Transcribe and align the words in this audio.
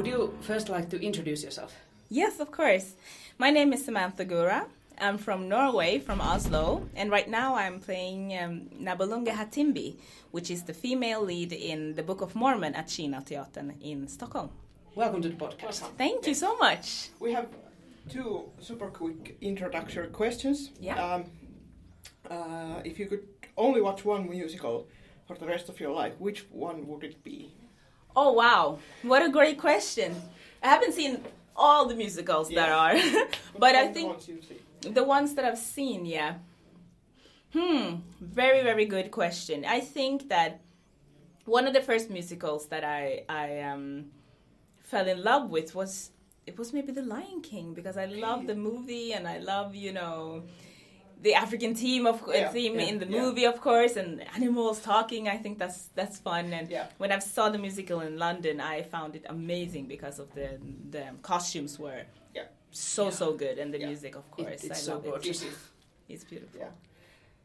Would 0.00 0.06
you 0.06 0.32
first 0.40 0.70
like 0.70 0.88
to 0.92 0.98
introduce 0.98 1.44
yourself? 1.44 1.74
Yes, 2.08 2.40
of 2.40 2.50
course. 2.50 2.94
My 3.36 3.50
name 3.50 3.74
is 3.74 3.84
Samantha 3.84 4.24
Gura. 4.24 4.64
I'm 4.98 5.18
from 5.18 5.46
Norway, 5.46 5.98
from 5.98 6.22
Oslo, 6.22 6.88
and 6.96 7.10
right 7.10 7.28
now 7.28 7.54
I'm 7.54 7.80
playing 7.80 8.34
um, 8.38 8.70
Nabulungi 8.80 9.28
Hatimbi, 9.28 9.98
which 10.30 10.50
is 10.50 10.62
the 10.62 10.72
female 10.72 11.20
lead 11.20 11.52
in 11.52 11.96
the 11.96 12.02
Book 12.02 12.22
of 12.22 12.34
Mormon 12.34 12.74
at 12.74 12.86
Chinateatern 12.86 13.74
in 13.82 14.08
Stockholm. 14.08 14.48
Welcome 14.94 15.20
to 15.20 15.28
the 15.28 15.36
podcast. 15.36 15.80
Thank 15.98 16.26
you 16.26 16.32
so 16.32 16.56
much. 16.56 17.10
We 17.20 17.34
have 17.34 17.48
two 18.08 18.48
super 18.58 18.88
quick 18.88 19.36
introductory 19.42 20.06
questions. 20.06 20.70
Yeah. 20.80 20.96
Um, 20.96 21.24
uh, 22.30 22.80
if 22.86 22.98
you 22.98 23.04
could 23.04 23.28
only 23.58 23.82
watch 23.82 24.06
one 24.06 24.30
musical 24.30 24.88
for 25.28 25.36
the 25.36 25.44
rest 25.44 25.68
of 25.68 25.78
your 25.78 25.92
life, 25.92 26.14
which 26.18 26.46
one 26.50 26.86
would 26.86 27.04
it 27.04 27.22
be? 27.22 27.52
Oh 28.16 28.32
wow, 28.32 28.78
what 29.02 29.22
a 29.22 29.28
great 29.28 29.58
question! 29.58 30.20
I 30.62 30.68
haven't 30.68 30.92
seen 30.92 31.22
all 31.56 31.86
the 31.86 31.94
musicals 31.94 32.48
that 32.50 32.70
are, 32.70 32.94
but 33.58 33.74
I 33.74 33.88
think? 33.88 34.16
The 34.80 35.04
ones 35.04 35.34
that 35.34 35.44
I've 35.44 35.58
seen, 35.58 36.06
yeah. 36.06 36.34
Hmm, 37.52 37.96
very 38.20 38.62
very 38.62 38.86
good 38.86 39.10
question. 39.10 39.64
I 39.64 39.80
think 39.80 40.28
that 40.28 40.60
one 41.44 41.66
of 41.66 41.74
the 41.74 41.80
first 41.80 42.10
musicals 42.10 42.66
that 42.66 42.84
I 42.84 43.24
I 43.28 43.60
um 43.60 44.06
fell 44.78 45.06
in 45.06 45.22
love 45.22 45.50
with 45.50 45.74
was 45.74 46.10
it 46.46 46.58
was 46.58 46.72
maybe 46.72 46.92
The 46.92 47.02
Lion 47.02 47.42
King 47.42 47.74
because 47.74 47.96
I 47.96 48.06
love 48.06 48.46
the 48.46 48.54
movie 48.54 49.12
and 49.12 49.26
I 49.28 49.38
love 49.38 49.74
you 49.74 49.92
know 49.92 50.44
the 51.22 51.34
African 51.34 51.74
theme 51.74 52.06
of 52.06 52.22
uh, 52.22 52.32
Yeah, 52.32 52.48
theme 52.48 52.74
yeah, 52.80 52.86
in 52.90 52.98
the 52.98 53.06
yeah. 53.06 53.20
movie 53.20 53.44
of 53.46 53.60
course 53.60 53.96
and 53.96 54.10
animals 54.36 54.80
talking. 54.80 55.28
I 55.28 55.36
think 55.42 55.58
that's 55.58 55.80
that's 55.94 56.18
fun 56.18 56.52
and 56.52 56.68
Yeah. 56.70 56.86
when 56.98 57.10
I 57.12 57.18
saw 57.20 57.48
the 57.50 57.58
musical 57.58 58.00
in 58.00 58.16
London, 58.18 58.60
I 58.60 58.82
found 58.82 59.14
it 59.16 59.24
amazing 59.28 59.84
because 59.94 60.18
of 60.22 60.28
the 60.34 60.48
the 60.90 61.04
costumes 61.22 61.78
were 61.78 62.02
so 62.72 63.10
so 63.10 63.32
good 63.32 63.58
and 63.58 63.74
the 63.74 63.78
music 63.90 64.14
of 64.16 64.24
It- 64.26 64.30
course 64.36 64.64
it's 64.64 64.70
I 64.78 64.82
so 64.86 64.92
love 64.94 65.04
it. 65.06 65.10
gorgeous. 65.10 65.44
It's 66.12 66.24
beautiful. 66.24 66.60
Yeah. 66.60 66.72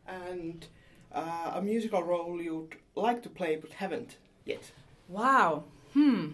And 0.07 0.65
uh, 1.11 1.51
a 1.59 1.61
musical 1.61 2.01
role 2.03 2.41
you'd 2.41 2.75
like 2.95 3.21
to 3.23 3.29
play 3.29 3.55
but 3.61 3.71
haven't 3.73 4.17
yet. 4.45 4.63
Wow. 5.07 5.63
Hmm. 5.93 6.25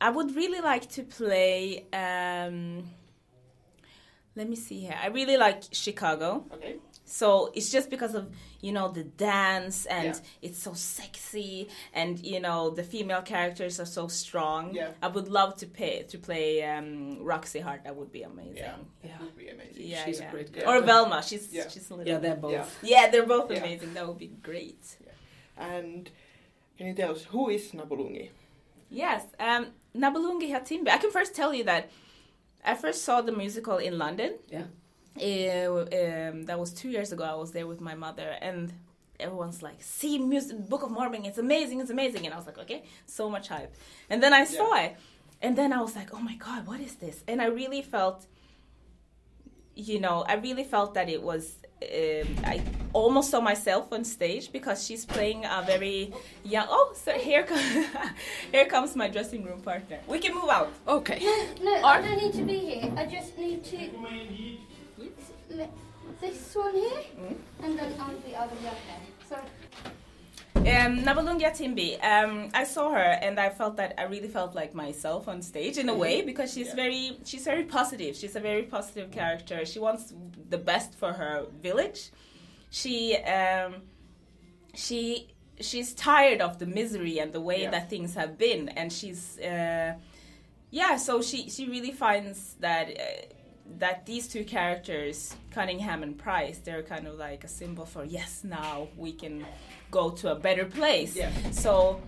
I 0.00 0.10
would 0.10 0.30
really 0.36 0.60
like 0.60 0.86
to 0.96 1.02
play. 1.02 1.84
Um, 1.92 2.84
let 4.36 4.48
me 4.48 4.56
see 4.56 4.80
here. 4.80 4.96
I 5.00 5.08
really 5.08 5.36
like 5.36 5.62
Chicago. 5.72 6.44
Okay. 6.52 6.76
So 7.06 7.50
it's 7.54 7.70
just 7.70 7.90
because 7.90 8.14
of 8.14 8.24
you 8.62 8.72
know 8.72 8.88
the 8.88 9.04
dance 9.04 9.84
and 9.86 10.14
Yeah. 10.14 10.20
it's 10.48 10.58
so 10.62 10.72
sexy 10.72 11.68
and 11.92 12.18
you 12.24 12.40
know 12.40 12.70
the 12.70 12.82
female 12.82 13.20
characters 13.22 13.78
are 13.78 13.84
so 13.98 14.08
strong. 14.08 14.74
Yeah. 14.74 14.90
I 15.02 15.08
would 15.08 15.28
love 15.28 15.56
to 15.58 15.66
pay 15.66 16.02
to 16.12 16.18
play 16.18 16.62
um, 16.64 17.18
Roxy 17.22 17.60
Hart. 17.60 17.84
That 17.84 17.94
would 17.96 18.10
be 18.10 18.22
amazing. 18.22 18.56
Yeah. 18.56 18.76
Yeah. 19.02 19.10
That 19.12 19.20
would 19.20 19.36
be 19.36 19.48
amazing. 19.48 19.82
Yeah, 19.86 20.04
She's 20.06 20.20
a 20.20 20.22
yeah. 20.22 20.30
great 20.30 20.48
Yeah. 20.54 20.62
Or 20.62 20.66
character. 20.66 20.86
Velma. 20.86 21.22
She's 21.22 21.52
Yeah. 21.52 21.68
she's 21.68 21.90
a 21.90 21.94
little. 21.94 22.10
Yeah, 22.12 22.18
they're 22.20 22.36
both. 22.36 22.52
Yeah. 22.52 22.66
Yeah, 22.82 23.10
they're 23.10 23.26
both 23.26 23.50
Yeah. 23.50 23.58
amazing. 23.58 23.92
That 23.94 24.08
would 24.08 24.18
be 24.18 24.32
great. 24.42 24.96
And 25.56 26.10
can 26.78 26.86
you 26.88 26.94
tell 26.94 27.12
us 27.12 27.24
who 27.24 27.50
is 27.50 27.70
Nabulungi? 27.72 28.30
Yes, 28.90 29.22
um, 29.38 29.66
Nabulungi 29.94 30.48
Hatimbi. 30.50 30.88
I 30.88 30.98
can 30.98 31.10
first 31.10 31.34
tell 31.34 31.52
you 31.54 31.64
that 31.64 31.90
I 32.64 32.74
first 32.74 33.04
saw 33.04 33.20
the 33.20 33.32
musical 33.32 33.76
in 33.78 33.98
London. 33.98 34.34
Yeah. 34.48 34.64
Uh, 35.16 35.80
um, 35.80 36.44
that 36.46 36.58
was 36.58 36.72
two 36.72 36.88
years 36.88 37.12
ago. 37.12 37.24
I 37.24 37.34
was 37.34 37.52
there 37.52 37.66
with 37.66 37.80
my 37.80 37.94
mother, 37.94 38.36
and 38.40 38.72
everyone's 39.20 39.62
like, 39.62 39.80
"See, 39.82 40.18
music, 40.18 40.68
Book 40.68 40.82
of 40.82 40.90
Mormon, 40.90 41.24
it's 41.24 41.38
amazing, 41.38 41.80
it's 41.80 41.90
amazing." 41.90 42.24
And 42.24 42.34
I 42.34 42.36
was 42.36 42.46
like, 42.46 42.58
"Okay, 42.58 42.84
so 43.06 43.30
much 43.30 43.48
hype." 43.48 43.72
And 44.10 44.22
then 44.22 44.32
I 44.32 44.44
saw 44.44 44.74
it, 44.84 44.96
and 45.40 45.56
then 45.56 45.72
I 45.72 45.80
was 45.80 45.94
like, 45.94 46.12
"Oh 46.12 46.18
my 46.18 46.34
god, 46.34 46.66
what 46.66 46.80
is 46.80 46.96
this?" 46.96 47.22
And 47.28 47.40
I 47.40 47.46
really 47.46 47.82
felt, 47.82 48.26
you 49.76 50.00
know, 50.00 50.24
I 50.26 50.34
really 50.34 50.64
felt 50.64 50.94
that 50.94 51.08
it 51.08 51.22
was. 51.22 51.56
Um, 51.82 52.36
I 52.44 52.62
almost 52.92 53.30
saw 53.30 53.40
myself 53.40 53.92
on 53.92 54.04
stage 54.04 54.50
because 54.52 54.86
she's 54.86 55.04
playing 55.04 55.44
a 55.44 55.62
very 55.66 56.12
young. 56.44 56.66
Oh, 56.70 56.92
so 56.94 57.12
here 57.12 57.42
comes 57.42 57.86
here 58.52 58.64
comes 58.66 58.96
my 58.96 59.08
dressing 59.08 59.44
room 59.44 59.60
partner. 59.60 59.98
We 60.06 60.18
can 60.18 60.34
move 60.34 60.48
out. 60.48 60.72
Okay. 60.88 61.18
No, 61.20 61.72
no, 61.72 61.78
Or- 61.80 61.86
I 61.86 62.00
don't 62.00 62.16
need 62.22 62.32
to 62.34 62.42
be 62.44 62.58
here. 62.58 62.92
I 62.96 63.04
just 63.06 63.36
need 63.36 63.64
to. 63.64 63.90
Let 65.50 65.70
this 66.20 66.54
one 66.54 66.74
here, 66.74 67.02
and 67.62 67.78
then 67.78 67.92
I'll 68.00 68.14
be 68.26 68.34
over 68.34 68.54
there. 68.62 69.02
So, 69.28 69.36
Um, 70.56 71.02
Nabulungi 71.04 71.42
Hatimbi, 71.42 72.02
um, 72.02 72.48
I 72.54 72.64
saw 72.64 72.90
her 72.90 73.18
and 73.20 73.38
I 73.38 73.50
felt 73.50 73.76
that 73.76 73.94
I 73.98 74.04
really 74.04 74.28
felt 74.28 74.54
like 74.54 74.74
myself 74.74 75.28
on 75.28 75.42
stage 75.42 75.76
in 75.76 75.88
a 75.90 75.94
way 75.94 76.22
because 76.22 76.52
she's 76.54 76.68
Yeah. 76.68 76.74
very 76.76 77.18
she's 77.24 77.44
very 77.44 77.64
positive. 77.64 78.16
She's 78.16 78.34
a 78.36 78.40
very 78.40 78.62
positive 78.62 79.10
character. 79.10 79.66
She 79.66 79.78
wants 79.78 80.14
the 80.48 80.56
best 80.56 80.94
for 80.94 81.12
her 81.12 81.46
village. 81.60 82.10
She 82.70 83.16
um, 83.16 83.82
she 84.74 85.34
she's 85.60 85.92
tired 85.92 86.40
of 86.40 86.58
the 86.58 86.66
misery 86.66 87.18
and 87.18 87.32
the 87.32 87.40
way 87.42 87.62
Yeah. 87.62 87.70
that 87.70 87.90
things 87.90 88.14
have 88.14 88.38
been, 88.38 88.68
and 88.70 88.90
she's 88.92 89.38
uh, 89.40 89.94
yeah. 90.70 90.96
So 90.96 91.20
she 91.20 91.50
she 91.50 91.68
really 91.68 91.92
finds 91.92 92.54
that. 92.60 92.88
Uh, 92.88 93.33
that 93.78 94.06
these 94.06 94.28
two 94.28 94.44
characters, 94.44 95.34
Cunningham 95.50 96.02
and 96.02 96.16
Price, 96.18 96.58
they're 96.58 96.82
kind 96.82 97.06
of 97.06 97.14
like 97.18 97.44
a 97.44 97.48
symbol 97.48 97.84
for 97.86 98.04
yes, 98.04 98.42
now 98.44 98.88
we 98.96 99.12
can 99.12 99.44
go 99.90 100.10
to 100.10 100.30
a 100.32 100.34
better 100.34 100.64
place. 100.64 101.16
Yeah. 101.16 101.30
So, 101.52 102.00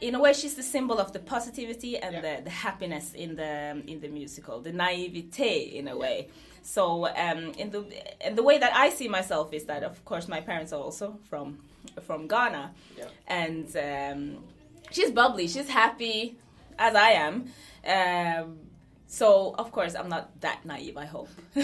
in 0.00 0.14
a 0.14 0.20
way, 0.20 0.32
she's 0.32 0.54
the 0.54 0.62
symbol 0.62 0.98
of 0.98 1.12
the 1.12 1.18
positivity 1.20 1.96
and 1.98 2.14
Yeah. 2.14 2.20
the, 2.36 2.42
the 2.44 2.50
happiness 2.50 3.14
in 3.14 3.36
the 3.36 3.82
in 3.86 4.00
the 4.00 4.08
musical, 4.08 4.60
the 4.60 4.72
naivete 4.72 5.76
in 5.78 5.88
a 5.88 5.96
way. 5.96 6.28
So, 6.62 7.06
um, 7.06 7.52
in 7.58 7.70
the 7.70 7.84
and 8.20 8.36
the 8.36 8.42
way 8.42 8.58
that 8.58 8.74
I 8.74 8.90
see 8.90 9.08
myself 9.08 9.52
is 9.52 9.64
that, 9.64 9.82
of 9.82 10.04
course, 10.04 10.28
my 10.28 10.40
parents 10.40 10.72
are 10.72 10.80
also 10.80 11.18
from 11.28 11.58
from 12.06 12.28
Ghana, 12.28 12.72
Yeah. 12.96 13.04
and 13.26 13.66
um, 13.76 14.44
she's 14.92 15.10
bubbly, 15.10 15.48
she's 15.48 15.68
happy, 15.68 16.36
as 16.78 16.94
I 16.94 17.10
am. 17.10 17.34
Um, 17.84 18.58
so 19.20 19.54
of 19.62 19.68
course 19.76 19.92
I'm 19.98 20.08
not 20.16 20.24
that 20.40 20.58
naive, 20.64 20.96
I 20.96 21.06
hope. 21.16 21.28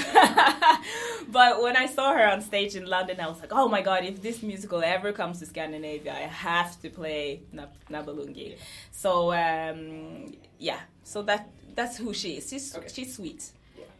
but 1.38 1.62
when 1.62 1.76
I 1.76 1.86
saw 1.86 2.12
her 2.12 2.26
on 2.34 2.41
stage 2.50 2.75
in 2.76 2.84
London, 2.86 3.16
I 3.20 3.26
was 3.32 3.41
like, 3.41 3.53
oh 3.53 3.69
my 3.69 3.82
god, 3.88 4.04
if 4.04 4.16
this 4.26 4.42
musical 4.42 4.81
ever 4.82 5.12
comes 5.12 5.38
to 5.41 5.47
Scandinavia, 5.47 6.12
I 6.12 6.26
have 6.48 6.70
to 6.82 6.88
play 6.91 7.41
Nab- 7.53 7.81
Nabulungi. 7.91 8.56
So 8.92 9.10
um, 9.32 10.34
yeah, 10.59 10.81
so 11.04 11.22
that 11.22 11.42
that's 11.75 11.97
who 12.03 12.12
she 12.20 12.31
is. 12.38 12.48
She's 12.50 12.76
Okay. 12.76 12.88
she's 12.94 13.14
sweet. 13.16 13.42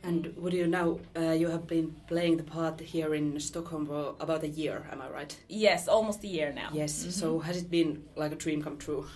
And 0.05 0.33
would 0.37 0.53
you 0.53 0.67
now, 0.69 1.01
uh, 1.17 1.33
you 1.43 1.49
have 1.49 1.67
been 1.67 1.89
playing 2.07 2.37
the 2.37 2.45
part 2.45 2.79
here 2.95 3.15
in 3.15 3.41
Stockholm 3.41 3.85
for 3.87 4.15
about 4.21 4.45
a 4.45 4.49
year, 4.49 4.87
am 4.93 5.03
I 5.03 5.09
right? 5.09 5.37
Yes, 5.49 5.89
almost 5.89 6.23
a 6.23 6.29
year 6.29 6.53
now. 6.53 6.69
Yes. 6.73 6.93
So 7.11 7.41
has 7.41 7.57
it 7.57 7.69
been 7.69 8.05
like 8.15 8.31
a 8.31 8.37
dream 8.37 8.63
come 8.63 8.77
true? 8.77 9.07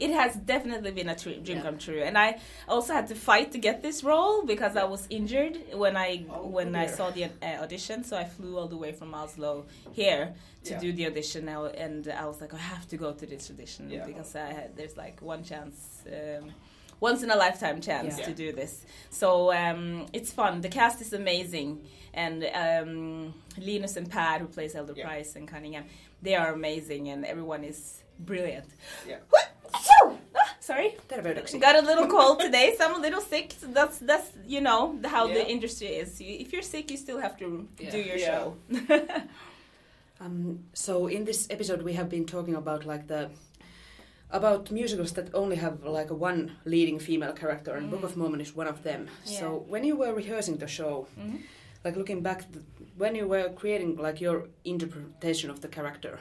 It 0.00 0.10
has 0.10 0.34
definitely 0.54 0.90
been 0.90 1.08
a 1.08 1.14
dream 1.22 1.42
Yeah. 1.44 1.60
come 1.62 1.78
true 1.78 2.02
and 2.08 2.16
i 2.26 2.28
also 2.68 2.92
had 2.98 3.06
to 3.08 3.14
fight 3.14 3.52
to 3.52 3.58
get 3.58 3.76
this 3.82 4.02
role 4.02 4.44
because 4.52 4.74
i 4.76 4.84
was 4.84 5.06
injured 5.10 5.56
when 5.74 5.96
i 5.96 6.10
Oh, 6.30 6.46
when 6.56 6.74
i 6.74 6.86
saw 6.86 7.10
the 7.10 7.24
uh, 7.24 7.62
audition 7.64 8.02
so 8.04 8.16
i 8.16 8.24
flew 8.24 8.56
all 8.58 8.68
the 8.68 8.76
way 8.84 8.92
from 8.92 9.14
oslo 9.14 9.66
here 9.92 10.24
to 10.64 10.72
Yeah. 10.72 10.80
do 10.80 10.92
the 10.98 11.06
audition 11.10 11.44
now 11.44 11.66
and 11.66 12.08
i 12.22 12.26
was 12.26 12.40
like 12.40 12.52
i 12.54 12.62
have 12.74 12.86
to 12.88 12.96
go 12.96 13.12
to 13.20 13.24
this 13.26 13.50
audition 13.50 13.82
Yeah. 13.90 14.06
because 14.10 14.34
i 14.36 14.52
had 14.58 14.68
there's 14.76 14.96
like 14.96 15.16
one 15.22 15.42
chance 15.44 16.02
um, 16.16 16.44
once 17.00 17.22
in 17.22 17.30
a 17.30 17.36
lifetime 17.36 17.80
chance 17.80 18.18
Yeah. 18.18 18.26
to 18.28 18.32
do 18.34 18.52
this 18.52 18.72
so 19.10 19.28
um, 19.52 20.06
it's 20.12 20.32
fun 20.32 20.60
the 20.60 20.68
cast 20.80 21.00
is 21.00 21.12
amazing 21.12 21.70
and 22.12 22.38
um, 22.64 23.34
linus 23.58 23.96
and 23.96 24.10
pat 24.10 24.40
who 24.40 24.46
plays 24.56 24.74
elder 24.74 24.94
Yeah. 24.96 25.06
price 25.06 25.30
and 25.36 25.46
cunningham 25.52 25.84
they 26.22 26.34
are 26.34 26.52
amazing 26.52 27.08
and 27.12 27.24
everyone 27.24 27.62
is 27.64 28.02
brilliant 28.18 28.68
Yeah. 29.08 29.16
Sorry. 30.70 30.90
Got 31.66 31.76
a 31.82 31.82
little 31.90 32.06
cold 32.06 32.38
today, 32.46 32.74
so 32.78 32.84
I'm 32.86 32.94
a 32.94 33.02
little 33.06 33.20
sick. 33.32 33.46
So 33.60 33.66
that's 33.78 33.98
that's 34.10 34.28
you 34.54 34.60
know 34.68 34.80
how 35.14 35.24
Yeah. 35.26 35.34
the 35.38 35.44
industry 35.54 35.88
is. 36.02 36.10
If 36.20 36.52
you're 36.52 36.62
sick, 36.74 36.84
you 36.92 36.96
still 37.06 37.20
have 37.26 37.34
to 37.42 37.46
Yeah. 37.78 37.90
do 37.96 37.98
your 38.10 38.18
Yeah. 38.18 38.30
show. 38.30 38.44
Um, 40.24 40.58
so 40.74 40.92
in 41.16 41.24
this 41.24 41.40
episode 41.50 41.80
we 41.82 41.94
have 41.94 42.08
been 42.16 42.26
talking 42.26 42.54
about 42.54 42.84
like 42.92 43.04
the 43.06 43.30
about 44.38 44.70
musicals 44.70 45.12
that 45.12 45.26
only 45.34 45.56
have 45.56 45.76
like 45.98 46.10
a 46.10 46.14
one 46.30 46.40
leading 46.66 46.98
female 47.00 47.32
character 47.32 47.72
and 47.76 47.90
Book 47.90 48.04
of 48.04 48.16
Mormon 48.16 48.40
is 48.40 48.54
one 48.54 48.68
of 48.74 48.78
them. 48.82 49.08
So 49.24 49.44
Mm. 49.46 49.66
When 49.72 49.82
you 49.88 49.96
were 50.02 50.12
rehearsing 50.22 50.58
the 50.58 50.68
show, 50.78 51.06
Mhm. 51.18 51.38
like 51.84 51.96
looking 52.00 52.20
back 52.22 52.40
when 53.02 53.12
you 53.18 53.26
were 53.34 53.48
creating 53.60 53.90
like 54.06 54.18
your 54.26 54.36
interpretation 54.64 55.48
of 55.50 55.58
the 55.64 55.68
character, 55.76 56.14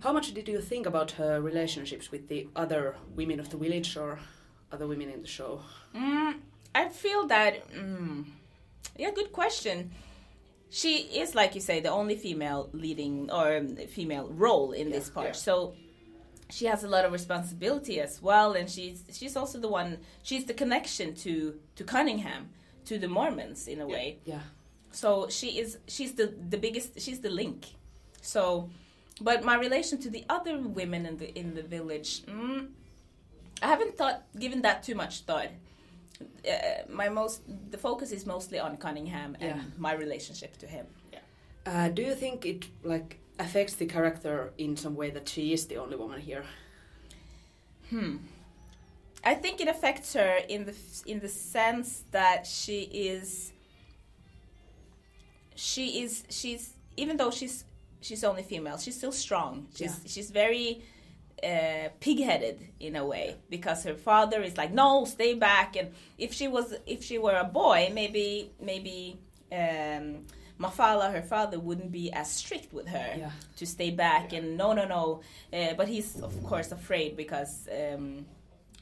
how 0.00 0.12
much 0.12 0.32
did 0.34 0.48
you 0.48 0.60
think 0.60 0.86
about 0.86 1.12
her 1.12 1.40
relationships 1.40 2.10
with 2.10 2.28
the 2.28 2.48
other 2.56 2.96
women 3.14 3.38
of 3.40 3.50
the 3.50 3.56
village 3.56 3.96
or 3.96 4.18
other 4.72 4.86
women 4.86 5.10
in 5.10 5.22
the 5.22 5.28
show? 5.28 5.60
Mm, 5.94 6.34
I 6.74 6.88
feel 6.88 7.26
that. 7.26 7.70
Mm, 7.72 8.24
yeah, 8.96 9.10
good 9.10 9.32
question. 9.32 9.90
She 10.70 10.98
is, 10.98 11.34
like 11.34 11.54
you 11.54 11.60
say, 11.60 11.80
the 11.80 11.90
only 11.90 12.16
female 12.16 12.70
leading 12.72 13.30
or 13.30 13.56
um, 13.56 13.76
female 13.76 14.28
role 14.28 14.72
in 14.72 14.90
this 14.90 15.10
part. 15.10 15.26
yeah. 15.26 15.32
So 15.32 15.74
she 16.48 16.66
has 16.66 16.84
a 16.84 16.88
lot 16.88 17.04
of 17.04 17.12
responsibility 17.12 18.00
as 18.00 18.22
well, 18.22 18.52
and 18.52 18.70
she's 18.70 19.02
she's 19.12 19.36
also 19.36 19.58
the 19.58 19.68
one. 19.68 19.98
She's 20.22 20.44
the 20.44 20.54
connection 20.54 21.14
to 21.16 21.58
to 21.76 21.84
Cunningham, 21.84 22.50
to 22.86 22.98
the 22.98 23.08
Mormons 23.08 23.66
in 23.68 23.80
a 23.80 23.86
way. 23.86 24.18
Yeah. 24.24 24.40
So 24.92 25.28
she 25.28 25.58
is 25.58 25.78
she's 25.88 26.12
the 26.12 26.32
the 26.48 26.56
biggest. 26.58 27.00
She's 27.00 27.20
the 27.20 27.30
link. 27.30 27.66
So, 28.22 28.68
but 29.20 29.44
my 29.44 29.56
relation 29.56 29.98
to 30.00 30.10
the 30.10 30.24
other 30.28 30.58
women 30.58 31.06
in 31.06 31.16
the 31.18 31.28
in 31.38 31.54
the 31.54 31.62
village, 31.62 32.22
mm, 32.26 32.68
I 33.62 33.66
haven't 33.66 33.96
thought 33.96 34.22
given 34.38 34.62
that 34.62 34.82
too 34.82 34.94
much 34.94 35.20
thought. 35.22 35.48
Uh, 36.20 36.82
my 36.88 37.08
most 37.08 37.40
the 37.70 37.78
focus 37.78 38.12
is 38.12 38.26
mostly 38.26 38.58
on 38.58 38.76
Cunningham 38.76 39.36
and 39.40 39.56
Yeah. 39.56 39.62
my 39.78 39.92
relationship 39.94 40.56
to 40.58 40.66
him. 40.66 40.86
Uh, 41.66 41.88
do 41.88 42.02
you 42.02 42.14
think 42.14 42.46
it 42.46 42.66
like 42.82 43.18
affects 43.38 43.74
the 43.74 43.86
character 43.86 44.52
in 44.58 44.76
some 44.76 44.94
way 44.96 45.10
that 45.10 45.28
she 45.28 45.52
is 45.52 45.66
the 45.66 45.76
only 45.76 45.96
woman 45.96 46.20
here? 46.20 46.44
Hmm. 47.90 48.16
I 49.22 49.34
think 49.34 49.60
it 49.60 49.68
affects 49.68 50.14
her 50.14 50.40
in 50.48 50.64
the 50.64 50.74
in 51.06 51.20
the 51.20 51.28
sense 51.28 52.04
that 52.10 52.46
she 52.46 52.80
is 53.10 53.52
she 55.54 56.02
is 56.02 56.24
she's 56.30 56.74
even 56.96 57.16
though 57.18 57.30
she's 57.30 57.64
she's 58.00 58.24
only 58.24 58.42
female, 58.42 58.78
she's 58.78 58.96
still 58.96 59.12
strong. 59.12 59.66
She's 59.74 59.90
Yeah. 60.02 60.08
she's 60.12 60.30
very 60.30 60.82
uh, 61.42 61.88
pig-headed 62.00 62.58
in 62.80 62.96
a 62.96 63.04
way 63.06 63.36
because 63.48 63.82
her 63.84 63.94
father 63.94 64.42
is 64.42 64.56
like, 64.58 64.72
no, 64.72 65.04
stay 65.06 65.32
back. 65.34 65.74
And 65.76 65.88
if 66.18 66.34
she 66.34 66.48
was 66.48 66.74
if 66.86 67.02
she 67.02 67.18
were 67.18 67.36
a 67.36 67.44
boy, 67.44 67.90
maybe 67.94 68.50
maybe 68.60 69.18
um, 69.52 70.26
Mafala, 70.60 71.10
her 71.10 71.22
father, 71.22 71.58
wouldn't 71.58 71.90
be 71.90 72.12
as 72.12 72.30
strict 72.30 72.72
with 72.74 72.88
her 72.88 73.14
Yeah. 73.18 73.30
to 73.56 73.64
stay 73.66 73.90
back 73.90 74.32
and 74.34 74.56
no 74.58 74.72
no 74.74 74.84
no 74.86 75.20
uh, 75.52 75.72
but 75.74 75.88
he's 75.88 76.20
of 76.20 76.34
course 76.44 76.70
afraid 76.72 77.16
because 77.16 77.66
um, 77.80 78.26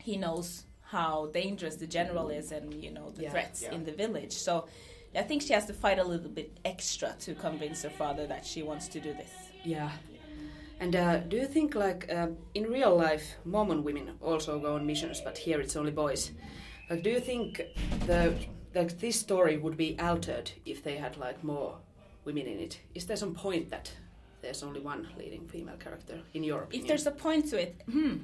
he 0.01 0.17
knows 0.17 0.65
how 0.83 1.27
dangerous 1.33 1.77
the 1.77 1.87
general 1.87 2.29
is 2.31 2.51
and 2.51 2.75
you 2.83 2.91
know 2.91 3.11
the 3.11 3.23
Yeah. 3.23 3.31
threats 3.31 3.63
Yeah. 3.63 3.75
in 3.75 3.85
the 3.85 3.93
village 3.93 4.33
so 4.33 4.67
i 5.15 5.23
think 5.23 5.43
she 5.43 5.53
has 5.53 5.67
to 5.67 5.73
fight 5.73 5.99
a 5.99 6.05
little 6.05 6.31
bit 6.31 6.59
extra 6.65 7.15
to 7.19 7.35
convince 7.35 7.83
her 7.83 7.91
father 7.91 8.27
that 8.27 8.45
she 8.47 8.63
wants 8.63 8.89
to 8.89 9.01
do 9.01 9.13
this 9.15 9.33
Yeah. 9.65 9.91
And 10.81 10.95
uh, 10.95 11.17
do 11.31 11.37
you 11.37 11.47
think, 11.47 11.75
like, 11.75 12.09
uh, 12.09 12.29
in 12.55 12.65
real 12.71 12.95
life, 12.97 13.35
Mormon 13.45 13.83
women 13.83 14.13
also 14.23 14.61
go 14.61 14.77
on 14.77 14.87
missions, 14.87 15.21
but 15.21 15.37
here 15.37 15.61
it's 15.61 15.75
only 15.75 15.91
boys? 15.91 16.31
Like, 16.89 17.03
do 17.03 17.11
you 17.11 17.19
think 17.19 17.61
the 18.07 18.33
like 18.77 18.97
this 19.01 19.19
story 19.19 19.57
would 19.57 19.77
be 19.77 19.99
altered 19.99 20.53
if 20.65 20.85
they 20.85 20.97
had 20.97 21.17
like 21.17 21.43
more 21.43 21.75
women 22.25 22.47
in 22.47 22.61
it? 22.61 22.79
Is 22.95 23.07
there 23.07 23.17
some 23.17 23.35
point 23.35 23.71
that 23.71 23.91
there's 24.41 24.63
only 24.63 24.79
one 24.81 25.09
leading 25.19 25.49
female 25.49 25.77
character 25.77 26.21
in 26.35 26.45
your 26.45 26.63
opinion? 26.63 26.83
if 26.83 26.89
there's 26.89 27.07
a 27.07 27.11
point 27.11 27.49
to 27.51 27.61
it 27.61 27.75
hmm 27.91 28.15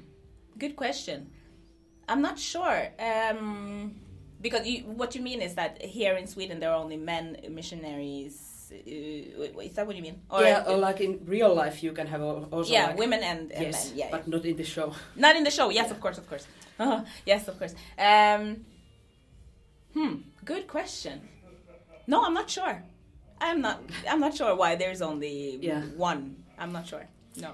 good 0.59 0.77
question 0.77 1.29
i'm 2.09 2.23
not 2.23 2.39
sure 2.39 2.89
um, 3.01 3.95
because 4.45 4.65
you, 4.71 4.79
what 5.01 5.11
you 5.17 5.23
mean 5.23 5.41
is 5.41 5.53
that 5.61 5.73
here 5.83 6.15
in 6.21 6.27
sweden 6.35 6.57
there 6.61 6.71
are 6.75 6.81
only 6.85 6.99
men 7.13 7.25
missionaries 7.59 8.37
uh, 8.73 9.61
is 9.69 9.75
that 9.77 9.87
what 9.87 9.97
you 9.97 10.03
mean 10.03 10.21
yeah, 10.41 10.65
or 10.67 10.77
like 10.77 11.01
in 11.01 11.21
real 11.27 11.55
life, 11.55 11.83
you 11.83 11.93
can 11.93 12.07
have 12.07 12.23
also 12.23 12.73
yeah 12.73 12.89
like, 12.89 12.99
women 12.99 13.21
and, 13.23 13.53
and 13.53 13.65
yes, 13.67 13.91
men 13.91 13.99
yeah, 13.99 14.05
yeah. 14.05 14.11
but 14.11 14.29
not 14.29 14.45
in 14.45 14.57
the 14.57 14.65
show. 14.65 14.93
Not 15.17 15.37
in 15.37 15.45
the 15.45 15.51
show. 15.51 15.71
Yes, 15.71 15.87
Yeah. 15.87 15.95
of 15.95 16.01
course, 16.01 16.19
of 16.19 16.27
course. 16.29 16.47
Uh, 16.79 17.05
yes, 17.27 17.47
of 17.49 17.59
course. 17.59 17.75
Um, 17.99 18.65
hmm. 19.95 20.15
Good 20.45 20.67
question. 20.67 21.17
No, 22.07 22.25
I'm 22.25 22.35
not 22.35 22.49
sure. 22.51 22.83
I'm 23.41 23.61
not. 23.61 23.79
I'm 24.11 24.21
not 24.21 24.35
sure 24.35 24.57
why 24.57 24.75
there's 24.77 25.03
only 25.03 25.59
Yeah. 25.61 25.83
one. 25.97 26.23
I'm 26.59 26.73
not 26.73 26.87
sure. 26.87 27.07
No. 27.37 27.53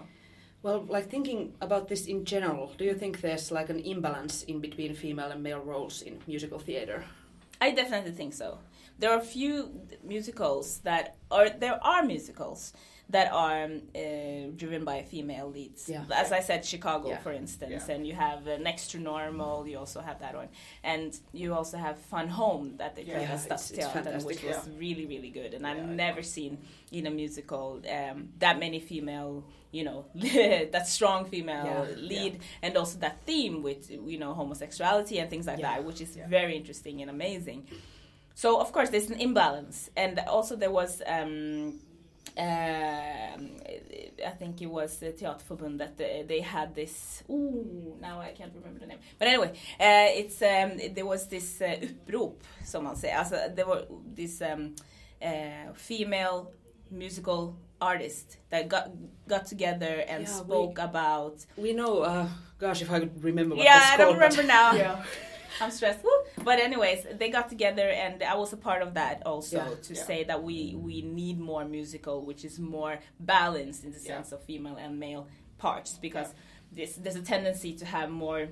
Well, 0.62 0.84
like 0.88 1.08
thinking 1.08 1.54
about 1.60 1.88
this 1.88 2.06
in 2.06 2.24
general, 2.24 2.72
do 2.76 2.84
you 2.84 2.94
think 2.94 3.20
there's 3.20 3.50
like 3.50 3.70
an 3.70 3.78
imbalance 3.78 4.42
in 4.42 4.60
between 4.60 4.94
female 4.94 5.30
and 5.30 5.42
male 5.42 5.60
roles 5.60 6.02
in 6.02 6.18
musical 6.26 6.58
theater? 6.58 7.04
I 7.60 7.70
definitely 7.70 8.12
think 8.12 8.34
so. 8.34 8.58
There 8.98 9.10
are 9.10 9.20
few 9.20 9.80
musicals 10.04 10.78
that 10.80 11.16
are 11.30 11.48
there 11.48 11.82
are 11.82 12.02
musicals 12.02 12.74
that 13.10 13.32
are 13.32 13.64
um, 13.64 13.82
uh, 13.94 14.50
driven 14.56 14.84
by 14.84 15.02
female 15.02 15.50
leads. 15.50 15.88
Yeah. 15.88 16.04
As 16.14 16.30
I 16.32 16.40
said, 16.40 16.64
Chicago, 16.64 17.08
Yeah. 17.08 17.18
for 17.18 17.32
instance, 17.32 17.84
Yeah. 17.86 17.94
and 17.94 18.06
you 18.06 18.14
have 18.14 18.46
uh, 18.46 18.56
Next 18.58 18.92
to 18.92 18.98
Normal. 18.98 19.66
You 19.66 19.78
also 19.78 20.00
have 20.00 20.18
that 20.20 20.34
one, 20.34 20.48
and 20.82 21.10
you 21.32 21.54
also 21.54 21.76
have 21.76 21.98
Fun 21.98 22.28
Home 22.28 22.76
that 22.78 22.94
they 22.96 23.04
played 23.04 23.22
Yeah, 23.22 23.32
at 23.34 23.40
Stadsteatern, 23.40 24.22
which 24.24 24.42
was 24.42 24.68
really 24.78 25.06
really 25.06 25.30
good. 25.30 25.54
And 25.54 25.66
I've 25.66 25.88
never 26.06 26.22
seen 26.22 26.58
in 26.92 27.06
a 27.06 27.10
musical 27.10 27.82
um, 27.98 28.28
that 28.38 28.58
many 28.58 28.80
female. 28.80 29.44
You 29.72 29.84
know 29.84 30.06
that 30.74 30.88
strong 30.88 31.26
female 31.26 31.86
lead, 31.96 32.40
and 32.60 32.76
also 32.76 32.98
that 32.98 33.16
theme 33.24 33.62
with 33.62 33.88
you 33.88 34.18
know 34.18 34.34
homosexuality 34.34 35.20
and 35.20 35.30
things 35.30 35.46
like 35.46 35.60
that, 35.60 35.84
which 35.84 36.00
is 36.00 36.18
very 36.28 36.56
interesting 36.56 37.02
and 37.02 37.08
amazing. 37.10 37.60
So 38.34 38.60
of 38.60 38.72
course 38.72 38.90
there's 38.90 39.10
an 39.10 39.20
imbalance, 39.20 39.88
and 39.96 40.18
also 40.36 40.56
there 40.56 40.72
was. 40.72 41.02
Um, 41.06 41.78
um, 42.38 42.46
I 44.30 44.36
think 44.36 44.62
it 44.62 44.70
was 44.70 44.98
the 44.98 45.12
Teaterförbund 45.12 45.78
that 45.78 45.96
they, 45.96 46.40
had 46.40 46.74
this. 46.74 47.22
Ooh, 47.28 47.96
now 48.00 48.20
I 48.20 48.30
can't 48.32 48.52
remember 48.54 48.78
the 48.80 48.86
name. 48.86 48.98
But 49.18 49.28
anyway, 49.28 49.48
uh, 49.80 50.08
it's 50.20 50.40
um, 50.42 50.94
there 50.94 51.06
was 51.06 51.26
this 51.28 51.60
uh, 51.60 51.76
upprop, 51.82 52.34
som 52.64 52.84
man 52.84 52.96
säger. 52.96 53.16
Alltså, 53.18 53.36
there 53.54 53.66
were 53.66 53.84
this 54.14 54.40
um, 54.42 54.74
uh, 55.22 55.72
female 55.74 56.52
musical 56.90 57.56
artist 57.80 58.36
that 58.50 58.68
got 58.68 58.90
got 59.28 59.46
together 59.46 60.04
and 60.08 60.22
Yeah, 60.24 60.38
we- 60.38 60.44
spoke 60.44 60.78
about. 60.78 61.46
We 61.56 61.72
know, 61.72 62.02
uh, 62.02 62.28
gosh, 62.58 62.82
if 62.82 62.90
I 62.90 63.00
could 63.00 63.24
remember 63.24 63.56
what 63.56 63.64
Yeah, 63.64 63.80
I 63.92 63.96
don't 63.96 64.06
called, 64.18 64.18
remember 64.20 64.42
now. 64.44 64.72
Yeah. 64.76 65.04
I'm 65.60 65.70
stressed. 65.70 66.02
Woo! 66.04 66.10
But 66.42 66.58
anyways, 66.58 67.06
they 67.18 67.28
got 67.28 67.48
together, 67.48 67.88
and 67.88 68.22
I 68.22 68.34
was 68.36 68.52
a 68.52 68.56
part 68.56 68.82
of 68.82 68.94
that 68.94 69.22
also 69.26 69.58
Yeah. 69.58 69.74
to 69.88 69.94
Yeah. 69.94 70.02
say 70.10 70.24
that 70.24 70.42
we 70.42 70.74
we 70.74 71.02
need 71.02 71.38
more 71.38 71.64
musical, 71.64 72.24
which 72.24 72.44
is 72.44 72.58
more 72.58 72.98
balanced 73.18 73.84
in 73.84 73.92
the 73.92 73.98
sense 73.98 74.32
of 74.32 74.42
female 74.44 74.76
and 74.76 74.98
male 74.98 75.26
parts, 75.58 75.98
because 75.98 76.34
this 76.72 76.96
there's 76.96 77.16
a 77.16 77.22
tendency 77.22 77.72
to 77.74 77.84
have 77.84 78.10
more 78.10 78.48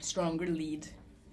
stronger 0.00 0.46
lead 0.46 0.86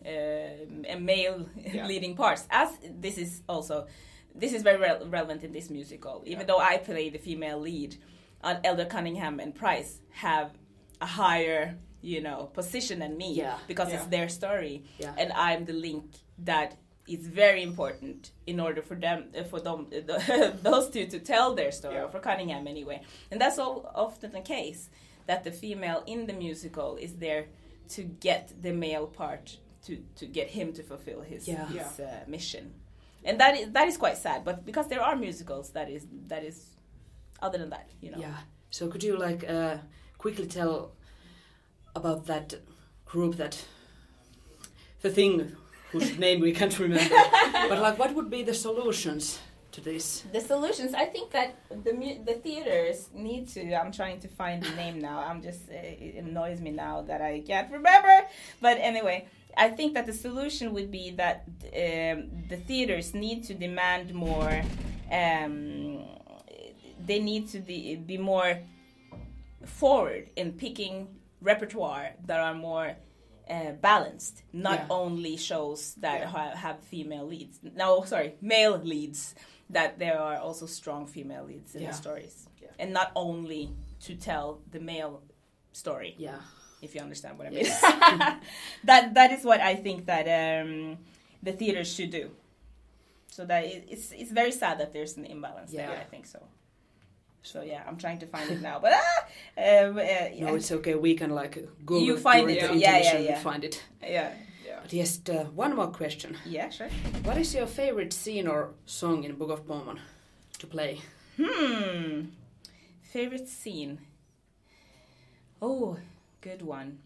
and 0.03 1.05
male 1.05 1.47
leading 1.91 2.15
parts. 2.15 2.47
As 2.49 2.69
this 3.05 3.17
is 3.17 3.41
also 3.47 3.87
this 4.33 4.53
is 4.53 4.63
very 4.63 4.77
rel 4.77 5.05
relevant 5.07 5.43
in 5.43 5.51
this 5.51 5.69
musical, 5.69 6.23
even 6.25 6.45
though 6.47 6.59
I 6.59 6.77
play 6.77 7.09
the 7.09 7.19
female 7.19 7.59
lead. 7.59 7.95
Uh, 8.43 8.57
Elder 8.63 8.85
Cunningham 8.85 9.39
and 9.39 9.55
Price 9.55 10.01
have 10.11 10.51
a 11.01 11.05
higher, 11.05 11.77
you 12.13 12.21
know, 12.21 12.39
position 12.59 12.99
than 12.99 13.13
me 13.17 13.29
Yeah. 13.33 13.57
because 13.67 13.89
it's 13.95 14.05
their 14.15 14.29
story 14.29 14.75
Yeah. 15.03 15.13
and 15.21 15.29
I'm 15.33 15.61
the 15.65 15.77
link 15.87 16.05
that 16.51 16.69
is 17.07 17.27
very 17.27 17.61
important 17.71 18.31
in 18.51 18.59
order 18.59 18.81
for 18.89 18.95
them 19.05 19.19
uh, 19.39 19.43
for 19.51 19.59
them 19.67 19.79
uh, 19.93 20.51
those 20.69 20.85
two 20.93 21.05
to 21.13 21.19
tell 21.33 21.47
their 21.59 21.71
story 21.71 21.95
Yeah. 21.95 22.07
for 22.13 22.19
Cunningham 22.27 22.65
anyway 22.67 22.97
and 23.31 23.37
that's 23.41 23.59
all 23.63 23.77
often 24.05 24.29
the 24.39 24.41
case 24.57 24.81
that 25.29 25.43
the 25.47 25.51
female 25.51 25.99
in 26.13 26.19
the 26.29 26.33
musical 26.45 26.89
is 27.05 27.11
there 27.25 27.43
to 27.95 28.01
get 28.27 28.43
the 28.65 28.73
male 28.85 29.07
part 29.21 29.45
to 29.85 29.91
to 30.19 30.25
get 30.37 30.47
him 30.57 30.67
to 30.77 30.81
fulfill 30.91 31.21
his 31.31 31.41
Yeah. 31.47 31.67
his 31.77 31.99
uh, 31.99 32.23
mission 32.35 32.65
and 33.27 33.35
that 33.41 33.53
is 33.59 33.65
that 33.77 33.87
is 33.91 33.97
quite 33.97 34.17
sad 34.17 34.39
but 34.47 34.55
because 34.69 34.87
there 34.93 35.03
are 35.07 35.15
musicals 35.27 35.67
that 35.77 35.87
is 35.95 36.03
that 36.31 36.43
is 36.49 36.57
other 37.45 37.57
than 37.61 37.69
that 37.75 37.87
you 38.03 38.09
know 38.11 38.19
Yeah. 38.25 38.37
So 38.77 38.81
could 38.91 39.03
you 39.07 39.15
like 39.27 39.41
uh, 39.55 39.77
quickly 40.23 40.47
tell 40.47 40.75
about 41.95 42.25
that 42.27 42.55
group 43.05 43.37
that 43.37 43.63
the 45.01 45.09
thing 45.09 45.55
whose 45.91 46.17
name 46.25 46.39
we 46.41 46.51
can't 46.51 46.77
remember, 46.79 47.15
but 47.69 47.79
like 47.79 47.97
what 47.97 48.13
would 48.13 48.29
be 48.29 48.43
the 48.43 48.53
solutions 48.53 49.39
to 49.71 49.81
this? 49.81 50.23
The 50.31 50.41
solutions, 50.41 50.93
I 50.93 51.05
think 51.05 51.31
that 51.31 51.55
the 51.69 52.19
the 52.25 52.33
theaters 52.33 53.09
need 53.13 53.47
to. 53.49 53.73
I'm 53.73 53.91
trying 53.91 54.19
to 54.21 54.27
find 54.27 54.63
the 54.63 54.75
name 54.75 54.99
now. 54.99 55.19
I'm 55.19 55.41
just 55.41 55.69
uh, 55.69 55.75
it 55.75 56.23
annoys 56.23 56.59
me 56.61 56.71
now 56.71 57.01
that 57.03 57.21
I 57.21 57.41
can't 57.41 57.71
remember. 57.71 58.27
But 58.61 58.77
anyway, 58.79 59.27
I 59.57 59.69
think 59.69 59.93
that 59.93 60.05
the 60.05 60.13
solution 60.13 60.73
would 60.73 60.91
be 60.91 61.11
that 61.11 61.45
um, 61.67 62.17
the 62.49 62.57
theaters 62.67 63.13
need 63.13 63.45
to 63.45 63.53
demand 63.53 64.13
more. 64.13 64.61
Um, 65.11 66.03
they 67.05 67.19
need 67.19 67.49
to 67.49 67.59
be, 67.59 67.95
be 67.95 68.17
more 68.17 68.57
forward 69.65 70.29
in 70.35 70.53
picking 70.53 71.07
repertoire 71.41 72.13
that 72.25 72.39
are 72.39 72.53
more 72.53 72.95
uh, 73.47 73.71
balanced, 73.73 74.41
not 74.53 74.79
Yeah. 74.79 74.87
only 74.89 75.37
shows 75.37 75.93
that 76.01 76.19
Yeah. 76.21 76.27
ha- 76.27 76.55
have 76.55 76.79
female 76.79 77.25
leads. 77.27 77.59
No, 77.61 78.03
sorry, 78.03 78.33
male 78.41 78.77
leads. 78.77 79.35
That 79.69 79.99
there 79.99 80.19
are 80.19 80.37
also 80.37 80.65
strong 80.67 81.05
female 81.07 81.43
leads 81.45 81.75
in 81.75 81.81
Yeah. 81.81 81.91
the 81.91 81.97
stories, 81.97 82.47
and 82.79 82.91
not 82.93 83.11
only 83.15 83.69
to 84.05 84.15
tell 84.15 84.61
the 84.71 84.79
male 84.79 85.21
story. 85.73 86.15
Yeah. 86.17 86.39
If 86.81 86.93
you 86.95 87.01
understand 87.01 87.37
what 87.37 87.47
I 87.47 87.49
mean. 87.51 87.65
Yes. 87.65 87.81
that 88.83 89.13
that 89.13 89.31
is 89.31 89.43
what 89.43 89.59
I 89.61 89.75
think 89.75 90.05
that 90.05 90.25
um, 90.27 90.97
the 91.43 91.51
theaters 91.51 91.91
should 91.93 92.11
do. 92.11 92.29
So 93.27 93.45
that 93.45 93.63
it, 93.65 93.85
it's 93.89 94.11
it's 94.11 94.31
very 94.31 94.51
sad 94.51 94.77
that 94.79 94.93
there's 94.93 95.17
an 95.17 95.25
imbalance 95.25 95.71
Yeah. 95.73 95.87
there. 95.87 95.97
I 96.01 96.03
think 96.05 96.25
so. 96.25 96.39
So 97.45 97.61
yeah, 97.61 97.83
I'm 97.87 97.97
trying 97.97 98.19
to 98.19 98.25
find 98.25 98.49
it 98.49 98.61
now. 98.61 98.79
But 98.79 98.93
ah, 98.95 99.85
um, 99.85 99.97
uh, 99.97 100.01
yeah. 100.01 100.45
No, 100.45 100.55
it's 100.55 100.71
okay. 100.71 100.95
We 100.95 101.13
can 101.15 101.29
like 101.29 101.55
Google 101.85 102.01
You 102.07 102.17
find 102.17 102.49
it, 102.49 102.59
the 102.59 102.75
yeah, 102.77 102.97
yeah, 102.97 103.19
yeah. 103.19 103.37
We 103.37 103.43
find 103.43 103.63
it. 103.63 103.83
yeah, 104.01 104.31
Yeah. 104.65 104.79
But 104.81 104.93
yes, 104.93 105.19
uh, 105.29 105.45
one 105.55 105.75
more 105.75 105.87
question. 105.87 106.35
yeah, 106.45 106.69
sure. 106.69 106.89
What 107.23 107.37
is 107.37 107.53
your 107.53 107.67
favorite 107.67 108.13
scene 108.13 108.47
or 108.47 108.69
song 108.85 109.23
in 109.23 109.35
Book 109.35 109.51
of 109.51 109.67
Mormon 109.67 109.99
to 110.59 110.67
play? 110.67 111.01
Hmm. 111.37 112.21
Favorite 113.01 113.47
scene. 113.47 113.99
Oh, 115.61 115.97
good 116.41 116.61
one. 116.61 116.99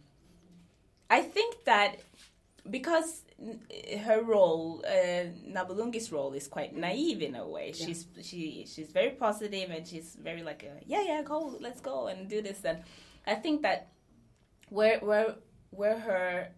I 1.10 1.22
think 1.22 1.66
that 1.66 2.00
because 2.70 3.24
her 4.06 4.22
role, 4.24 4.84
uh, 4.88 5.26
Nabulungi's 5.48 6.12
role, 6.12 6.34
is 6.34 6.48
quite 6.48 6.76
naive 6.76 7.22
in 7.22 7.36
a 7.36 7.48
way. 7.48 7.72
Yeah. 7.76 7.86
She's 7.86 8.06
she 8.22 8.66
she's 8.68 8.92
very 8.92 9.12
positive 9.12 9.70
and 9.70 9.88
she's 9.88 10.16
very 10.22 10.44
like 10.44 10.64
a, 10.64 10.74
yeah 10.86 11.02
yeah 11.02 11.22
go 11.24 11.56
let's 11.60 11.82
go 11.82 12.08
and 12.08 12.28
do 12.30 12.42
this. 12.42 12.64
And 12.66 12.80
I 13.26 13.36
think 13.36 13.62
that 13.62 13.90
where 14.70 15.00
where 15.00 15.36
where 15.72 16.00
her 16.00 16.50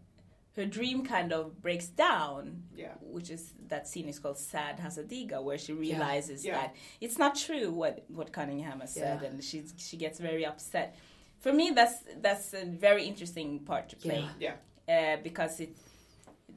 her 0.56 0.66
dream 0.66 1.06
kind 1.06 1.32
of 1.32 1.62
breaks 1.62 1.88
down 1.88 2.64
Yeah. 2.76 2.96
which 3.02 3.30
is 3.30 3.54
that 3.70 3.88
scene 3.88 4.10
is 4.10 4.20
called 4.20 4.38
Sad 4.38 4.80
Hasadiga, 4.80 5.42
where 5.42 5.58
she 5.58 5.72
realizes 5.74 6.44
Yeah. 6.44 6.56
that 6.56 6.76
it's 7.00 7.18
not 7.18 7.36
true 7.36 7.72
what 7.72 8.04
what 8.10 8.32
Cunningham 8.34 8.80
has 8.82 8.94
said, 8.94 9.22
and 9.24 9.44
she 9.44 9.64
she 9.78 9.98
gets 9.98 10.20
very 10.20 10.46
upset. 10.46 10.96
For 11.40 11.54
me, 11.54 11.72
that's 11.72 12.04
that's 12.22 12.54
a 12.54 12.66
very 12.66 13.06
interesting 13.06 13.60
part 13.60 13.90
to 13.90 13.96
play 13.96 14.26
Yeah. 14.40 14.56
uh, 14.90 15.18
because 15.24 15.60
it 15.60 15.76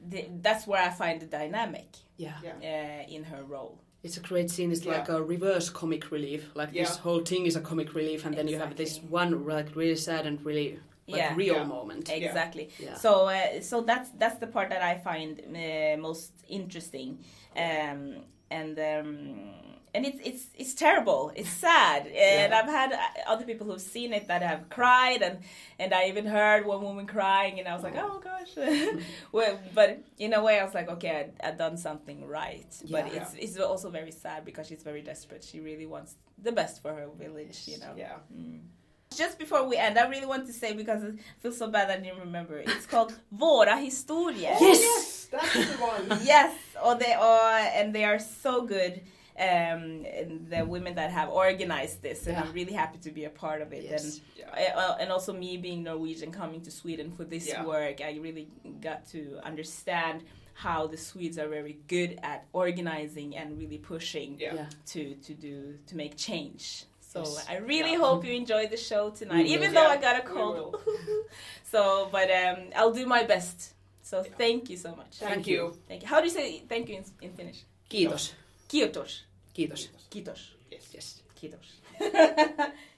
the, 0.09 0.27
that's 0.41 0.65
where 0.67 0.81
I 0.81 0.89
find 0.89 1.21
the 1.21 1.25
dynamic 1.25 1.89
Yeah. 2.17 2.33
Yeah. 2.43 2.53
uh, 3.07 3.15
in 3.15 3.23
her 3.25 3.43
role. 3.43 3.79
It's 4.03 4.17
a 4.17 4.19
great 4.19 4.51
scene. 4.51 4.71
It's 4.71 4.85
like 4.85 5.09
a 5.09 5.19
reverse 5.21 5.69
comic 5.71 6.11
relief. 6.11 6.51
Like 6.53 6.71
this 6.73 6.97
whole 6.97 7.21
thing 7.21 7.45
is 7.47 7.55
a 7.55 7.61
comic 7.61 7.95
relief, 7.95 8.25
and 8.25 8.35
then 8.37 8.47
you 8.47 8.59
have 8.59 8.75
this 8.75 8.99
one 9.09 9.31
like 9.47 9.75
really 9.75 9.95
sad 9.95 10.27
and 10.27 10.45
really 10.45 10.79
like 11.07 11.21
Yeah. 11.21 11.35
real 11.35 11.55
Yeah. 11.55 11.63
moment. 11.75 12.09
Exactly. 12.09 12.69
Yeah. 12.79 12.93
So 13.03 13.11
uh, 13.37 13.61
so 13.61 13.81
that's 13.81 14.09
that's 14.21 14.37
the 14.39 14.47
part 14.47 14.69
that 14.69 14.83
I 14.83 14.95
find 15.09 15.31
uh, 15.41 15.97
most 15.99 16.31
interesting, 16.47 17.17
um, 17.57 18.01
and 18.51 18.77
um, 18.91 19.39
and 19.95 20.05
it's 20.09 20.19
it's 20.29 20.43
it's 20.61 20.73
terrible. 20.85 21.21
It's 21.39 21.49
sad, 21.67 22.01
and 22.07 22.49
Yeah. 22.51 22.59
I've 22.59 22.71
had 22.79 22.89
uh, 22.93 22.99
other 23.33 23.45
people 23.45 23.65
who've 23.67 23.87
seen 23.95 24.09
it 24.17 24.27
that 24.31 24.41
have 24.51 24.61
cried, 24.77 25.21
and 25.27 25.35
and 25.79 25.89
I 25.93 26.01
even 26.11 26.25
heard 26.37 26.61
one 26.73 26.81
woman 26.89 27.05
crying, 27.07 27.59
and 27.59 27.67
I 27.67 27.73
was 27.77 27.83
like, 27.87 27.97
oh 28.05 28.19
gosh. 28.29 28.51
well, 29.37 29.53
but 29.73 29.89
in 30.25 30.33
a 30.33 30.41
way, 30.47 30.59
I 30.59 30.63
was 30.63 30.73
like, 30.79 30.89
okay, 30.95 31.13
I, 31.21 31.47
I've 31.47 31.57
done 31.65 31.77
something 31.77 32.17
right. 32.27 32.71
Yeah. 32.83 32.91
But 32.95 33.03
Yeah. 33.13 33.17
it's 33.21 33.31
it's 33.43 33.57
also 33.71 33.89
very 33.99 34.11
sad 34.23 34.39
because 34.49 34.65
she's 34.69 34.83
very 34.91 35.01
desperate. 35.11 35.43
She 35.51 35.59
really 35.69 35.87
wants 35.95 36.11
the 36.47 36.51
best 36.51 36.81
for 36.81 36.91
her 36.99 37.07
village, 37.25 37.57
you 37.71 37.77
know. 37.79 37.93
Yeah. 38.03 38.17
Mm. 38.33 38.59
Just 39.15 39.39
before 39.39 39.63
we 39.71 39.77
end, 39.77 39.97
I 39.97 40.05
really 40.13 40.25
want 40.33 40.43
to 40.47 40.53
say 40.61 40.73
because 40.73 41.01
I 41.03 41.11
feel 41.41 41.53
so 41.53 41.67
bad 41.75 41.89
I 41.89 41.97
didn't 42.03 42.19
remember. 42.27 42.57
It's 42.57 42.87
called 42.93 43.13
Våra 43.41 43.77
historier. 43.87 44.55
Yes! 44.59 44.79
Yes, 44.81 45.27
that's 45.31 45.53
the 45.71 45.77
one. 45.91 46.03
Yes, 46.33 46.53
or 46.83 46.95
they 46.95 47.13
are, 47.13 47.59
and 47.77 47.87
they 47.95 48.03
are 48.03 48.19
so 48.19 48.53
good. 48.75 48.93
Um, 49.37 50.05
and 50.19 50.47
the 50.49 50.63
women 50.65 50.95
that 50.95 51.11
have 51.11 51.29
organized 51.29 52.01
this, 52.01 52.25
and 52.25 52.37
Yeah. 52.37 52.43
I'm 52.43 52.53
really 52.53 52.71
happy 52.71 52.99
to 52.99 53.11
be 53.11 53.25
a 53.25 53.29
part 53.29 53.61
of 53.61 53.73
it. 53.73 53.83
Yes. 53.83 54.03
And 54.03 54.21
Yeah. 54.37 54.77
uh, 54.77 54.95
and 55.01 55.11
also 55.11 55.33
me 55.33 55.57
being 55.57 55.83
Norwegian, 55.83 56.31
coming 56.31 56.61
to 56.61 56.71
Sweden 56.71 57.11
for 57.11 57.25
this 57.25 57.47
Yeah. 57.49 57.65
work, 57.65 57.99
I 57.99 58.13
really 58.27 58.47
got 58.79 59.05
to 59.07 59.39
understand 59.43 60.23
how 60.53 60.87
the 60.87 60.95
Swedes 60.95 61.37
are 61.37 61.49
very 61.49 61.77
good 61.89 62.17
at 62.23 62.45
organizing 62.53 63.35
and 63.35 63.57
really 63.57 63.77
pushing 63.77 64.39
Yeah. 64.39 64.53
Yeah. 64.55 64.69
to 64.93 65.15
to 65.27 65.33
do 65.33 65.79
to 65.87 65.93
make 65.97 66.15
change. 66.15 66.85
So 67.01 67.19
Yes. 67.19 67.45
I 67.49 67.57
really 67.57 67.91
Yeah. 67.95 68.05
hope 68.05 68.23
you 68.27 68.33
enjoyed 68.33 68.69
the 68.69 68.77
show 68.89 69.09
tonight, 69.09 69.47
even 69.47 69.73
will. 69.73 69.81
though 69.81 69.89
I 69.89 69.97
got 69.97 70.15
a 70.23 70.25
cold. 70.35 70.81
so, 71.73 72.07
but 72.09 72.29
um, 72.31 72.57
I'll 72.73 72.93
do 72.93 73.05
my 73.05 73.23
best. 73.23 73.73
So 74.01 74.23
thank 74.23 74.69
you 74.69 74.77
so 74.77 74.95
much. 74.95 75.17
Thank 75.17 75.45
you. 75.47 75.61
Thank 75.89 76.03
you. 76.03 76.07
How 76.07 76.19
do 76.21 76.25
you 76.29 76.31
say 76.39 76.63
thank 76.69 76.87
you 76.89 76.95
in, 76.99 77.05
in 77.21 77.31
Finnish? 77.33 77.59
Kiitos. 77.89 78.31
Kiitos. 78.67 79.25
Kiitos. 79.53 79.89
Kiitos. 80.09 80.57
Yes. 80.71 80.93
Yes. 80.93 81.23
Kiitos. 81.35 81.81